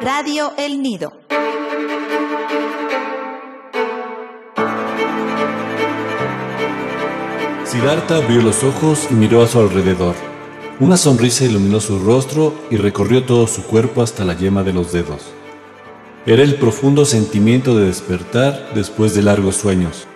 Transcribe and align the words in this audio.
Radio 0.00 0.52
El 0.58 0.82
Nido. 0.82 1.12
Siddhartha 7.64 8.16
abrió 8.16 8.42
los 8.42 8.62
ojos 8.62 9.08
y 9.10 9.14
miró 9.14 9.42
a 9.42 9.48
su 9.48 9.58
alrededor. 9.58 10.14
Una 10.78 10.96
sonrisa 10.96 11.44
iluminó 11.44 11.80
su 11.80 11.98
rostro 11.98 12.54
y 12.70 12.76
recorrió 12.76 13.24
todo 13.24 13.46
su 13.46 13.64
cuerpo 13.64 14.02
hasta 14.02 14.24
la 14.24 14.36
yema 14.36 14.62
de 14.62 14.72
los 14.72 14.92
dedos. 14.92 15.22
Era 16.26 16.42
el 16.42 16.56
profundo 16.56 17.04
sentimiento 17.04 17.76
de 17.76 17.86
despertar 17.86 18.72
después 18.74 19.14
de 19.14 19.22
largos 19.22 19.56
sueños. 19.56 20.06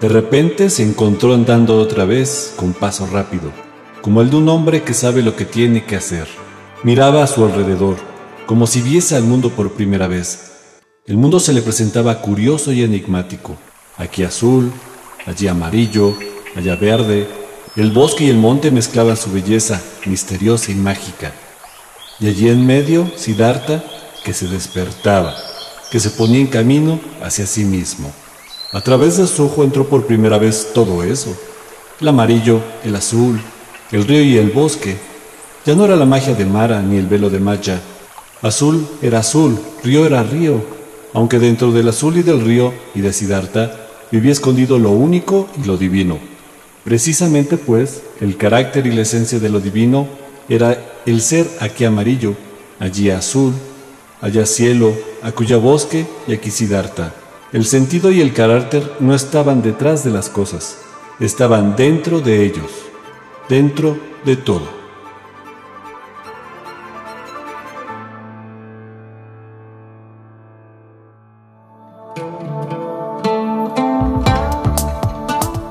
De 0.00 0.08
repente 0.08 0.70
se 0.70 0.82
encontró 0.84 1.34
andando 1.34 1.78
otra 1.78 2.04
vez 2.04 2.54
con 2.56 2.72
paso 2.72 3.06
rápido, 3.12 3.52
como 4.00 4.22
el 4.22 4.30
de 4.30 4.36
un 4.36 4.48
hombre 4.48 4.82
que 4.82 4.94
sabe 4.94 5.22
lo 5.22 5.36
que 5.36 5.44
tiene 5.44 5.84
que 5.84 5.96
hacer. 5.96 6.26
Miraba 6.84 7.24
a 7.24 7.26
su 7.26 7.44
alrededor, 7.44 7.96
como 8.46 8.68
si 8.68 8.80
viese 8.80 9.16
al 9.16 9.24
mundo 9.24 9.50
por 9.50 9.72
primera 9.72 10.06
vez. 10.06 10.52
El 11.06 11.16
mundo 11.16 11.40
se 11.40 11.52
le 11.52 11.60
presentaba 11.60 12.20
curioso 12.20 12.70
y 12.70 12.84
enigmático, 12.84 13.56
aquí 13.96 14.22
azul, 14.22 14.70
allí 15.26 15.48
amarillo, 15.48 16.14
allá 16.54 16.76
verde. 16.76 17.26
El 17.74 17.90
bosque 17.90 18.24
y 18.24 18.30
el 18.30 18.36
monte 18.36 18.70
mezclaban 18.70 19.16
su 19.16 19.32
belleza 19.32 19.82
misteriosa 20.06 20.70
y 20.70 20.76
mágica. 20.76 21.32
Y 22.20 22.28
allí 22.28 22.48
en 22.48 22.64
medio, 22.64 23.10
Siddhartha, 23.16 23.82
que 24.24 24.32
se 24.32 24.46
despertaba, 24.46 25.34
que 25.90 25.98
se 25.98 26.10
ponía 26.10 26.38
en 26.38 26.46
camino 26.46 27.00
hacia 27.20 27.46
sí 27.48 27.64
mismo. 27.64 28.12
A 28.72 28.80
través 28.82 29.16
de 29.16 29.26
su 29.26 29.46
ojo 29.46 29.64
entró 29.64 29.88
por 29.88 30.06
primera 30.06 30.38
vez 30.38 30.68
todo 30.74 31.02
eso. 31.02 31.36
El 32.00 32.06
amarillo, 32.06 32.60
el 32.84 32.94
azul, 32.94 33.40
el 33.90 34.06
río 34.06 34.22
y 34.22 34.38
el 34.38 34.50
bosque. 34.50 35.07
Ya 35.68 35.74
no 35.74 35.84
era 35.84 35.96
la 35.96 36.06
magia 36.06 36.32
de 36.32 36.46
Mara 36.46 36.80
ni 36.80 36.96
el 36.96 37.06
velo 37.06 37.28
de 37.28 37.40
Maya. 37.40 37.78
Azul 38.40 38.88
era 39.02 39.18
azul, 39.18 39.58
río 39.84 40.06
era 40.06 40.22
río, 40.22 40.62
aunque 41.12 41.38
dentro 41.38 41.72
del 41.72 41.88
azul 41.88 42.16
y 42.16 42.22
del 42.22 42.40
río 42.40 42.72
y 42.94 43.02
de 43.02 43.12
Siddhartha 43.12 43.76
vivía 44.10 44.32
escondido 44.32 44.78
lo 44.78 44.92
único 44.92 45.46
y 45.62 45.66
lo 45.66 45.76
divino. 45.76 46.18
Precisamente 46.84 47.58
pues, 47.58 48.00
el 48.22 48.38
carácter 48.38 48.86
y 48.86 48.92
la 48.92 49.02
esencia 49.02 49.40
de 49.40 49.50
lo 49.50 49.60
divino 49.60 50.08
era 50.48 51.02
el 51.04 51.20
ser 51.20 51.46
aquí 51.60 51.84
amarillo, 51.84 52.34
allí 52.80 53.10
azul, 53.10 53.52
allá 54.22 54.46
cielo, 54.46 54.94
acuya 55.22 55.58
bosque 55.58 56.06
y 56.26 56.32
aquí 56.32 56.50
Siddhartha. 56.50 57.12
El 57.52 57.66
sentido 57.66 58.10
y 58.10 58.22
el 58.22 58.32
carácter 58.32 58.90
no 59.00 59.14
estaban 59.14 59.60
detrás 59.60 60.02
de 60.02 60.12
las 60.12 60.30
cosas, 60.30 60.78
estaban 61.20 61.76
dentro 61.76 62.22
de 62.22 62.46
ellos, 62.46 62.70
dentro 63.50 63.98
de 64.24 64.36
todo. 64.36 64.77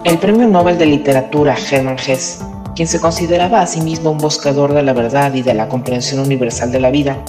El 0.07 0.19
Premio 0.19 0.47
Nobel 0.47 0.77
de 0.77 0.85
Literatura 0.85 1.57
Hermann 1.69 1.97
Hesse, 1.99 2.39
quien 2.77 2.87
se 2.87 3.01
consideraba 3.01 3.59
a 3.59 3.67
sí 3.67 3.81
mismo 3.81 4.11
un 4.11 4.17
buscador 4.17 4.73
de 4.73 4.81
la 4.81 4.93
verdad 4.93 5.33
y 5.33 5.41
de 5.41 5.53
la 5.53 5.67
comprensión 5.67 6.21
universal 6.21 6.71
de 6.71 6.79
la 6.79 6.91
vida, 6.91 7.25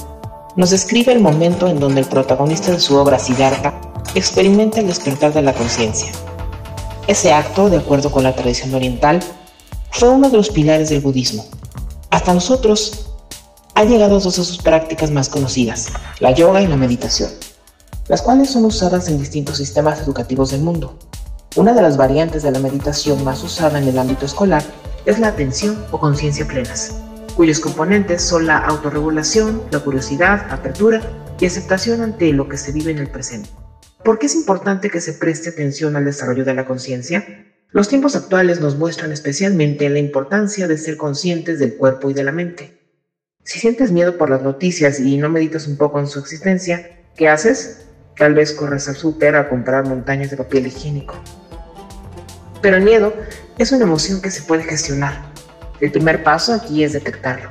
nos 0.54 0.70
describe 0.70 1.12
el 1.12 1.18
momento 1.18 1.66
en 1.66 1.80
donde 1.80 2.02
el 2.02 2.06
protagonista 2.06 2.70
de 2.70 2.78
su 2.78 2.94
obra 2.94 3.18
Siddhartha 3.18 3.74
experimenta 4.14 4.78
el 4.78 4.86
despertar 4.86 5.32
de 5.32 5.42
la 5.42 5.54
conciencia. 5.54 6.12
Ese 7.08 7.32
acto, 7.32 7.68
de 7.68 7.78
acuerdo 7.78 8.12
con 8.12 8.22
la 8.22 8.36
tradición 8.36 8.72
oriental, 8.72 9.18
fue 9.90 10.10
uno 10.10 10.30
de 10.30 10.36
los 10.36 10.50
pilares 10.50 10.88
del 10.88 11.00
budismo. 11.00 11.46
Hasta 12.10 12.32
nosotros 12.32 13.08
ha 13.74 13.82
llegado 13.82 14.20
dos 14.20 14.36
de 14.36 14.44
sus 14.44 14.58
prácticas 14.58 15.10
más 15.10 15.28
conocidas, 15.28 15.88
la 16.20 16.30
yoga 16.30 16.62
y 16.62 16.68
la 16.68 16.76
meditación, 16.76 17.30
las 18.06 18.22
cuales 18.22 18.50
son 18.50 18.66
usadas 18.66 19.08
en 19.08 19.18
distintos 19.18 19.56
sistemas 19.56 19.98
educativos 19.98 20.52
del 20.52 20.60
mundo. 20.60 20.96
Una 21.58 21.74
de 21.74 21.82
las 21.82 21.96
variantes 21.96 22.44
de 22.44 22.52
la 22.52 22.60
meditación 22.60 23.24
más 23.24 23.42
usada 23.42 23.80
en 23.80 23.88
el 23.88 23.98
ámbito 23.98 24.26
escolar 24.26 24.62
es 25.06 25.18
la 25.18 25.26
atención 25.26 25.76
o 25.90 25.98
conciencia 25.98 26.46
plenas, 26.46 26.94
cuyos 27.34 27.58
componentes 27.58 28.22
son 28.22 28.46
la 28.46 28.58
autorregulación, 28.58 29.64
la 29.72 29.80
curiosidad, 29.80 30.52
apertura 30.52 31.02
y 31.40 31.46
aceptación 31.46 32.00
ante 32.00 32.32
lo 32.32 32.48
que 32.48 32.56
se 32.56 32.70
vive 32.70 32.92
en 32.92 32.98
el 32.98 33.10
presente. 33.10 33.50
¿Por 34.04 34.20
qué 34.20 34.26
es 34.26 34.36
importante 34.36 34.88
que 34.88 35.00
se 35.00 35.14
preste 35.14 35.48
atención 35.48 35.96
al 35.96 36.04
desarrollo 36.04 36.44
de 36.44 36.54
la 36.54 36.64
conciencia? 36.64 37.26
Los 37.72 37.88
tiempos 37.88 38.14
actuales 38.14 38.60
nos 38.60 38.76
muestran 38.76 39.10
especialmente 39.10 39.88
la 39.88 39.98
importancia 39.98 40.68
de 40.68 40.78
ser 40.78 40.96
conscientes 40.96 41.58
del 41.58 41.76
cuerpo 41.76 42.08
y 42.08 42.14
de 42.14 42.22
la 42.22 42.30
mente. 42.30 42.78
Si 43.42 43.58
sientes 43.58 43.90
miedo 43.90 44.16
por 44.16 44.30
las 44.30 44.42
noticias 44.42 45.00
y 45.00 45.16
no 45.16 45.28
meditas 45.28 45.66
un 45.66 45.76
poco 45.76 45.98
en 45.98 46.06
su 46.06 46.20
existencia, 46.20 47.02
¿qué 47.16 47.28
haces? 47.28 47.86
Tal 48.16 48.34
vez 48.34 48.52
corres 48.52 48.88
al 48.88 48.94
súper 48.94 49.34
a 49.34 49.48
comprar 49.48 49.88
montañas 49.88 50.30
de 50.30 50.36
papel 50.36 50.68
higiénico. 50.68 51.16
Pero 52.60 52.76
el 52.76 52.82
miedo 52.82 53.14
es 53.58 53.72
una 53.72 53.84
emoción 53.84 54.20
que 54.20 54.30
se 54.30 54.42
puede 54.42 54.64
gestionar. 54.64 55.22
El 55.80 55.92
primer 55.92 56.24
paso 56.24 56.52
aquí 56.52 56.82
es 56.82 56.92
detectarlo. 56.92 57.50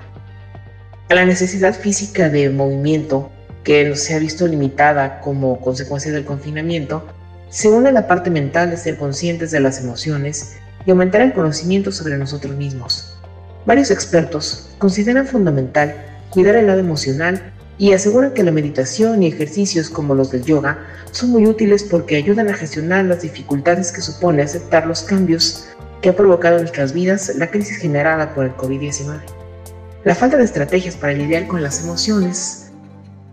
A 1.10 1.16
la 1.16 1.26
necesidad 1.26 1.74
física 1.74 2.30
de 2.30 2.50
movimiento 2.50 3.32
que 3.64 3.96
se 3.96 4.16
ha 4.16 4.20
visto 4.20 4.48
limitada 4.48 5.22
como 5.22 5.62
consecuencia 5.62 6.12
del 6.12 6.26
confinamiento, 6.26 7.06
se 7.50 7.70
une 7.70 7.92
la 7.92 8.08
parte 8.08 8.30
mental 8.30 8.70
de 8.70 8.78
ser 8.78 8.98
conscientes 8.98 9.52
de 9.52 9.62
las 9.62 9.80
emociones 9.80 10.58
y 10.86 10.92
aumentar 10.92 11.22
el 11.22 11.34
conocimiento 11.34 11.92
sobre 11.92 12.18
nosotros 12.18 12.56
mismos. 12.56 13.18
Varios 13.66 13.92
expertos 13.92 14.70
consideran 14.78 15.28
fundamental 15.28 15.96
cuidar 16.30 16.56
el 16.56 16.68
lado 16.68 16.80
emocional 16.80 17.54
y 17.78 17.94
aseguran 17.94 18.34
que 18.34 18.44
la 18.44 18.52
meditación 18.52 19.22
y 19.22 19.28
ejercicios 19.28 19.90
como 19.90 20.16
los 20.16 20.32
del 20.32 20.44
yoga 20.44 20.80
son 21.12 21.30
muy 21.30 21.46
útiles 21.46 21.84
porque 21.84 22.16
ayudan 22.16 22.50
a 22.50 22.54
gestionar 22.54 23.06
las 23.06 23.22
dificultades 23.22 23.92
que 23.92 24.02
supone 24.02 24.42
aceptar 24.42 24.88
los 24.88 25.04
cambios 25.04 25.68
que 26.02 26.10
ha 26.10 26.16
provocado 26.16 26.56
en 26.56 26.64
nuestras 26.64 26.94
vidas 26.94 27.34
la 27.36 27.50
crisis 27.52 27.78
generada 27.78 28.34
por 28.34 28.46
el 28.46 28.56
COVID-19. 28.56 29.20
La 30.04 30.16
falta 30.16 30.38
de 30.38 30.46
estrategias 30.46 30.96
para 30.96 31.14
lidiar 31.14 31.48
con 31.48 31.62
las 31.62 31.84
emociones 31.84 32.72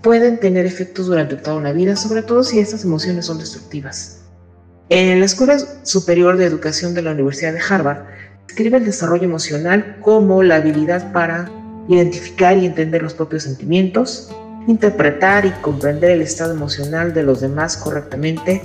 pueden 0.02 0.38
tener 0.38 0.66
efectos 0.66 1.06
durante 1.06 1.36
toda 1.36 1.56
una 1.56 1.72
vida, 1.72 1.96
sobre 1.96 2.22
todo 2.22 2.42
si 2.42 2.58
estas 2.58 2.84
emociones 2.84 3.26
son 3.26 3.38
destructivas. 3.38 4.20
En 4.90 5.18
la 5.20 5.26
Escuela 5.26 5.58
Superior 5.82 6.36
de 6.36 6.44
Educación 6.44 6.92
de 6.92 7.00
la 7.00 7.12
Universidad 7.12 7.54
de 7.54 7.60
Harvard, 7.66 8.04
describe 8.46 8.76
el 8.76 8.84
desarrollo 8.84 9.24
emocional 9.24 9.96
como 10.02 10.42
la 10.42 10.56
habilidad 10.56 11.10
para 11.12 11.50
identificar 11.88 12.56
y 12.56 12.66
entender 12.66 13.02
los 13.02 13.14
propios 13.14 13.44
sentimientos, 13.44 14.30
interpretar 14.66 15.44
y 15.44 15.50
comprender 15.60 16.10
el 16.10 16.22
estado 16.22 16.52
emocional 16.52 17.12
de 17.12 17.22
los 17.22 17.40
demás 17.40 17.76
correctamente, 17.76 18.62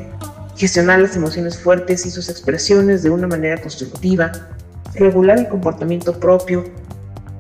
gestionar 0.55 0.99
las 0.99 1.15
emociones 1.15 1.57
fuertes 1.57 2.05
y 2.05 2.11
sus 2.11 2.29
expresiones 2.29 3.03
de 3.03 3.09
una 3.09 3.27
manera 3.27 3.61
constructiva, 3.61 4.31
regular 4.95 5.37
el 5.37 5.47
comportamiento 5.47 6.19
propio, 6.19 6.65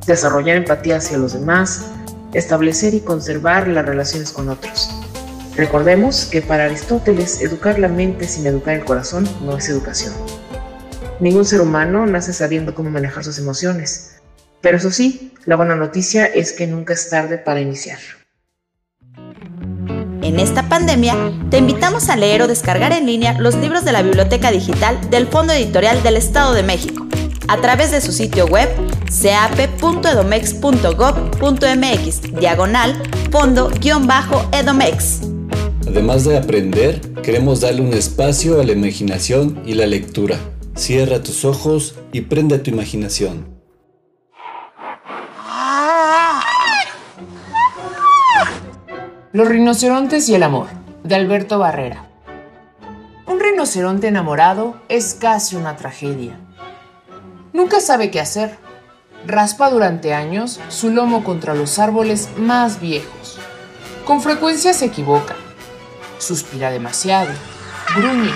desarrollar 0.05 0.57
empatía 0.57 0.97
hacia 0.97 1.17
los 1.17 1.33
demás, 1.33 1.91
establecer 2.33 2.93
y 2.93 3.01
conservar 3.01 3.67
las 3.67 3.85
relaciones 3.85 4.31
con 4.31 4.49
otros. 4.49 4.89
Recordemos 5.55 6.25
que 6.25 6.41
para 6.41 6.65
Aristóteles 6.65 7.41
educar 7.41 7.79
la 7.79 7.89
mente 7.89 8.27
sin 8.27 8.45
educar 8.45 8.75
el 8.75 8.85
corazón 8.85 9.27
no 9.43 9.57
es 9.57 9.67
educación. 9.67 10.13
Ningún 11.19 11.43
ser 11.43 11.59
humano 11.59 12.05
nace 12.05 12.31
sabiendo 12.31 12.73
cómo 12.73 12.89
manejar 12.89 13.25
sus 13.25 13.39
emociones, 13.39 14.18
pero 14.61 14.77
eso 14.77 14.91
sí, 14.91 15.33
la 15.45 15.55
buena 15.55 15.75
noticia 15.75 16.25
es 16.25 16.53
que 16.53 16.67
nunca 16.67 16.93
es 16.93 17.09
tarde 17.09 17.37
para 17.37 17.61
iniciar. 17.61 17.99
En 20.21 20.39
esta 20.39 20.69
pandemia, 20.69 21.15
te 21.49 21.57
invitamos 21.57 22.09
a 22.09 22.15
leer 22.15 22.41
o 22.41 22.47
descargar 22.47 22.91
en 22.91 23.05
línea 23.05 23.39
los 23.39 23.55
libros 23.55 23.85
de 23.85 23.93
la 23.93 24.03
Biblioteca 24.03 24.51
Digital 24.51 25.09
del 25.09 25.27
Fondo 25.27 25.53
Editorial 25.53 26.03
del 26.03 26.17
Estado 26.17 26.53
de 26.53 26.63
México 26.63 27.09
a 27.49 27.59
través 27.59 27.91
de 27.91 27.99
su 27.99 28.11
sitio 28.11 28.45
web 28.45 28.69
cap.edomex.gov.mx, 29.23 32.21
diagonal, 32.39 33.01
fondo-edomex. 33.31 35.21
Además 35.87 36.25
de 36.25 36.37
aprender, 36.37 37.01
queremos 37.23 37.61
darle 37.61 37.81
un 37.81 37.93
espacio 37.93 38.61
a 38.61 38.63
la 38.63 38.73
imaginación 38.73 39.63
y 39.65 39.73
la 39.73 39.87
lectura. 39.87 40.37
Cierra 40.75 41.23
tus 41.23 41.43
ojos 41.43 41.95
y 42.13 42.21
prende 42.21 42.59
tu 42.59 42.69
imaginación. 42.69 43.58
Los 49.31 49.47
rinocerontes 49.47 50.27
y 50.27 50.33
el 50.33 50.41
amor, 50.41 50.69
de 51.03 51.13
Alberto 51.13 51.59
Barrera. 51.59 52.07
Un 53.27 53.39
rinoceronte 53.39 54.07
enamorado 54.07 54.81
es 54.89 55.13
casi 55.13 55.55
una 55.55 55.77
tragedia. 55.77 56.39
Nunca 57.53 57.79
sabe 57.79 58.09
qué 58.09 58.19
hacer. 58.19 58.57
Raspa 59.27 59.69
durante 59.69 60.15
años 60.15 60.59
su 60.69 60.89
lomo 60.89 61.23
contra 61.23 61.53
los 61.53 61.77
árboles 61.77 62.29
más 62.37 62.81
viejos. 62.81 63.37
Con 64.03 64.19
frecuencia 64.19 64.73
se 64.73 64.85
equivoca. 64.85 65.35
Suspira 66.17 66.71
demasiado. 66.71 67.29
Gruñe. 67.95 68.31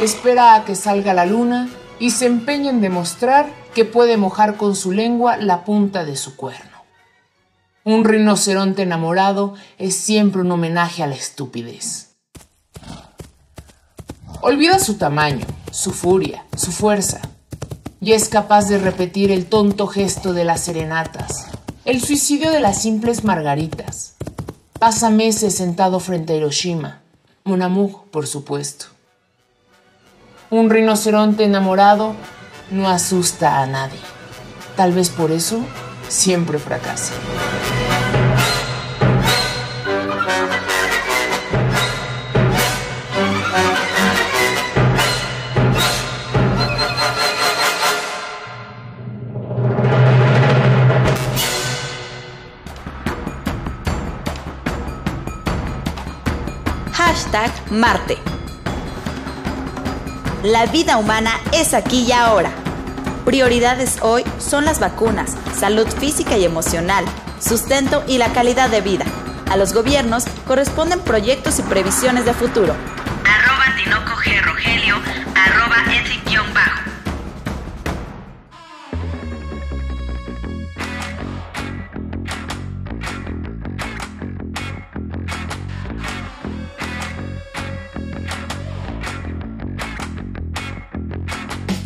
Espera 0.00 0.56
a 0.56 0.64
que 0.64 0.74
salga 0.74 1.14
la 1.14 1.24
luna 1.24 1.68
y 2.00 2.10
se 2.10 2.26
empeña 2.26 2.70
en 2.70 2.80
demostrar 2.80 3.46
que 3.76 3.84
puede 3.84 4.16
mojar 4.16 4.56
con 4.56 4.74
su 4.74 4.90
lengua 4.90 5.36
la 5.36 5.64
punta 5.64 6.04
de 6.04 6.16
su 6.16 6.34
cuerno. 6.34 6.75
Un 7.86 8.04
rinoceronte 8.04 8.82
enamorado 8.82 9.54
es 9.78 9.94
siempre 9.94 10.40
un 10.40 10.50
homenaje 10.50 11.04
a 11.04 11.06
la 11.06 11.14
estupidez. 11.14 12.16
Olvida 14.40 14.80
su 14.80 14.94
tamaño, 14.94 15.46
su 15.70 15.92
furia, 15.92 16.44
su 16.56 16.72
fuerza, 16.72 17.20
y 18.00 18.10
es 18.10 18.28
capaz 18.28 18.66
de 18.68 18.78
repetir 18.78 19.30
el 19.30 19.46
tonto 19.46 19.86
gesto 19.86 20.32
de 20.32 20.42
las 20.42 20.62
serenatas, 20.62 21.46
el 21.84 22.02
suicidio 22.02 22.50
de 22.50 22.58
las 22.58 22.82
simples 22.82 23.22
margaritas. 23.22 24.14
Pasa 24.80 25.08
meses 25.08 25.54
sentado 25.54 26.00
frente 26.00 26.32
a 26.32 26.36
Hiroshima, 26.38 27.02
Mon 27.44 27.92
por 28.10 28.26
supuesto. 28.26 28.86
Un 30.50 30.70
rinoceronte 30.70 31.44
enamorado 31.44 32.16
no 32.72 32.88
asusta 32.88 33.60
a 33.62 33.66
nadie. 33.68 34.00
Tal 34.74 34.90
vez 34.90 35.08
por 35.08 35.30
eso 35.30 35.60
siempre 36.08 36.58
fracasa. 36.58 37.12
Hashtag 56.92 57.50
Marte. 57.70 58.18
La 60.42 60.66
vida 60.66 60.96
humana 60.96 61.40
es 61.52 61.74
aquí 61.74 62.04
y 62.06 62.12
ahora. 62.12 62.65
Prioridades 63.26 63.98
hoy 64.02 64.22
son 64.38 64.64
las 64.64 64.78
vacunas, 64.78 65.36
salud 65.58 65.88
física 65.88 66.38
y 66.38 66.44
emocional, 66.44 67.04
sustento 67.40 68.04
y 68.06 68.18
la 68.18 68.32
calidad 68.32 68.70
de 68.70 68.80
vida. 68.80 69.04
A 69.50 69.56
los 69.56 69.74
gobiernos 69.74 70.26
corresponden 70.46 71.00
proyectos 71.00 71.58
y 71.58 71.62
previsiones 71.62 72.24
de 72.24 72.32
futuro. 72.32 72.76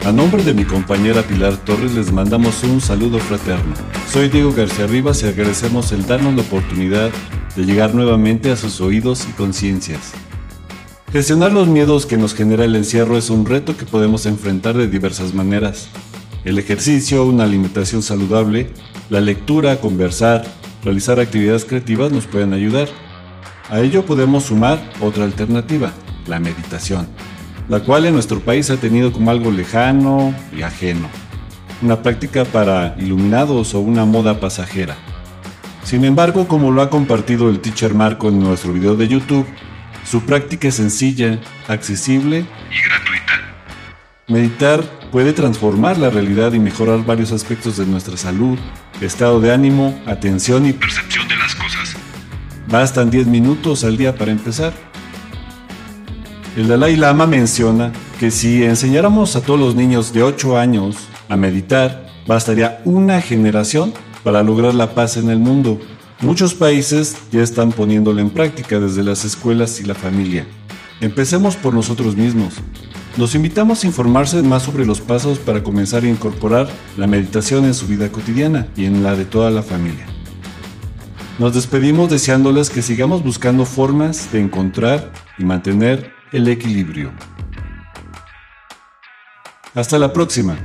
A 0.07 0.13
nombre 0.13 0.43
de 0.43 0.55
mi 0.55 0.65
compañera 0.65 1.23
Pilar 1.23 1.59
Torres 1.59 1.93
les 1.93 2.11
mandamos 2.11 2.65
un 2.65 2.81
saludo 2.81 3.19
fraterno. 3.19 3.75
Soy 4.11 4.31
Diego 4.31 4.51
García 4.51 4.87
Rivas 4.87 5.23
y 5.23 5.27
agradecemos 5.27 5.93
el 5.93 6.07
darnos 6.07 6.35
la 6.35 6.41
oportunidad 6.41 7.11
de 7.55 7.65
llegar 7.65 7.95
nuevamente 7.95 8.51
a 8.51 8.57
sus 8.57 8.81
oídos 8.81 9.27
y 9.29 9.33
conciencias. 9.33 10.13
Gestionar 11.13 11.53
los 11.53 11.69
miedos 11.69 12.07
que 12.07 12.17
nos 12.17 12.35
genera 12.35 12.65
el 12.65 12.77
encierro 12.77 13.19
es 13.19 13.29
un 13.29 13.45
reto 13.45 13.77
que 13.77 13.85
podemos 13.85 14.25
enfrentar 14.25 14.75
de 14.75 14.89
diversas 14.89 15.35
maneras. 15.35 15.89
El 16.45 16.59
ejercicio, 16.59 17.27
una 17.27 17.45
alimentación 17.45 18.03
saludable, 18.03 18.71
la 19.11 19.21
lectura, 19.21 19.83
conversar, 19.83 20.47
realizar 20.83 21.21
actividades 21.21 21.67
creativas 21.67 22.11
nos 22.11 22.27
pueden 22.27 22.55
ayudar. 22.55 22.89
A 23.69 23.81
ello 23.81 24.07
podemos 24.07 24.45
sumar 24.45 24.83
otra 25.03 25.25
alternativa, 25.25 25.93
la 26.27 26.41
meditación 26.41 27.07
la 27.71 27.79
cual 27.79 28.05
en 28.05 28.15
nuestro 28.15 28.41
país 28.41 28.69
ha 28.71 28.79
tenido 28.79 29.13
como 29.13 29.31
algo 29.31 29.53
lejano 29.53 30.35
y 30.55 30.63
ajeno, 30.63 31.09
una 31.81 32.03
práctica 32.03 32.45
para 32.45 32.97
iluminados 32.99 33.75
o 33.75 33.81
una 33.81 34.05
moda 34.05 34.41
pasajera. 34.41 34.97
Sin 35.85 36.05
embargo, 36.05 36.49
como 36.49 36.73
lo 36.73 36.83
ha 36.83 36.91
compartido 36.91 37.49
el 37.49 37.61
teacher 37.61 37.95
Marco 37.95 38.29
en 38.29 38.41
nuestro 38.41 38.73
video 38.73 38.97
de 38.97 39.07
YouTube, 39.07 39.47
su 40.05 40.23
práctica 40.23 40.67
es 40.67 40.75
sencilla, 40.75 41.39
accesible 41.69 42.39
y 42.39 42.89
gratuita. 42.89 43.33
Meditar 44.27 44.83
puede 45.13 45.33
transformar 45.33 45.97
la 45.97 46.11
realidad 46.11 46.53
y 46.53 46.59
mejorar 46.59 47.07
varios 47.07 47.31
aspectos 47.31 47.77
de 47.77 47.87
nuestra 47.87 48.17
salud, 48.17 48.59
estado 49.01 49.41
de 49.41 49.53
ánimo, 49.53 49.97
atención 50.07 50.67
y 50.67 50.73
percepción 50.73 51.29
de 51.29 51.37
las 51.37 51.55
cosas. 51.55 51.95
Bastan 52.67 53.11
10 53.11 53.29
minutos 53.29 53.85
al 53.85 53.97
día 53.97 54.17
para 54.17 54.33
empezar. 54.33 54.90
El 56.57 56.67
Dalai 56.67 56.97
Lama 56.97 57.29
menciona 57.29 57.93
que 58.19 58.33
si 58.33 58.65
enseñáramos 58.65 59.37
a 59.37 59.41
todos 59.41 59.61
los 59.61 59.77
niños 59.77 60.13
de 60.13 60.25
8 60.25 60.59
años 60.59 60.97
a 61.29 61.37
meditar, 61.37 62.09
bastaría 62.27 62.83
una 62.85 63.21
generación 63.21 63.93
para 64.25 64.43
lograr 64.43 64.75
la 64.75 64.93
paz 64.93 65.17
en 65.17 65.31
el 65.31 65.39
mundo. 65.39 65.79
Muchos 66.21 66.55
países 66.55 67.17
ya 67.31 67.41
están 67.41 67.71
poniéndolo 67.71 68.21
en 68.21 68.31
práctica 68.31 68.81
desde 68.81 69.05
las 69.05 69.25
escuelas 69.25 69.81
y 69.81 69.85
la 69.85 69.95
familia. 69.95 70.45
Empecemos 71.01 71.55
por 71.55 71.73
nosotros 71.73 72.17
mismos. 72.17 72.55
Los 73.17 73.37
invitamos 73.37 73.85
a 73.85 73.87
informarse 73.87 74.43
más 74.43 74.65
sobre 74.65 74.85
los 74.85 75.01
pasos 75.01 75.39
para 75.39 75.63
comenzar 75.63 76.03
a 76.03 76.09
incorporar 76.09 76.69
la 76.97 77.07
meditación 77.07 77.65
en 77.65 77.75
su 77.75 77.87
vida 77.87 78.11
cotidiana 78.11 78.67
y 78.77 78.87
en 78.87 79.05
la 79.05 79.15
de 79.15 79.25
toda 79.25 79.53
la 79.53 79.63
familia. 79.63 80.07
Nos 81.39 81.55
despedimos 81.55 82.11
deseándoles 82.11 82.71
que 82.71 82.83
sigamos 82.83 83.23
buscando 83.23 83.65
formas 83.65 84.33
de 84.33 84.41
encontrar 84.41 85.13
y 85.39 85.45
mantener 85.45 86.20
el 86.33 86.49
equilibrio. 86.49 87.13
Hasta 89.75 89.99
la 89.99 90.13
próxima. 90.13 90.57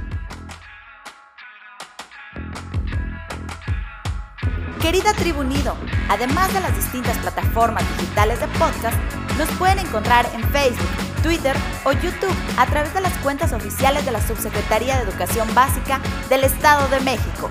Querida 4.81 5.13
Tribu 5.13 5.41
Unido, 5.41 5.75
además 6.09 6.53
de 6.53 6.59
las 6.59 6.75
distintas 6.75 7.17
plataformas 7.17 7.83
digitales 7.97 8.39
de 8.39 8.47
podcast, 8.59 8.97
nos 9.37 9.49
pueden 9.57 9.79
encontrar 9.79 10.29
en 10.35 10.43
Facebook, 10.51 10.87
Twitter 11.23 11.55
o 11.83 11.91
YouTube 11.91 12.35
a 12.57 12.67
través 12.67 12.93
de 12.93 13.01
las 13.01 13.13
cuentas 13.17 13.51
oficiales 13.51 14.05
de 14.05 14.11
la 14.11 14.21
Subsecretaría 14.25 14.97
de 14.97 15.03
Educación 15.03 15.47
Básica 15.55 15.99
del 16.29 16.43
Estado 16.43 16.87
de 16.89 16.99
México. 16.99 17.49